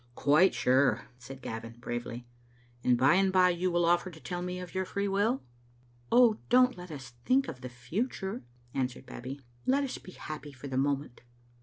[0.15, 2.25] "Quite sure," said Gavin, bravely.
[2.83, 5.43] "And by and by you will offer to tell me of your free will?"
[6.11, 8.41] "Oh, don't let us think of the future,"
[8.73, 11.21] answered Babbie." Let us be happy for the moment."